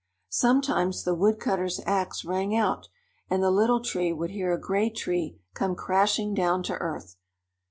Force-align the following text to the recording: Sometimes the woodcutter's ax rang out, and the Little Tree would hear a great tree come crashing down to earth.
Sometimes 0.29 1.03
the 1.03 1.13
woodcutter's 1.13 1.79
ax 1.85 2.25
rang 2.25 2.55
out, 2.57 2.89
and 3.29 3.43
the 3.43 3.51
Little 3.51 3.79
Tree 3.81 4.11
would 4.11 4.31
hear 4.31 4.51
a 4.51 4.59
great 4.59 4.95
tree 4.95 5.37
come 5.53 5.75
crashing 5.75 6.33
down 6.33 6.63
to 6.63 6.73
earth. 6.77 7.17